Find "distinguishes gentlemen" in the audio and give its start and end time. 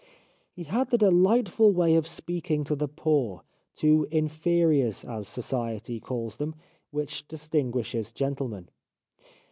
7.27-8.69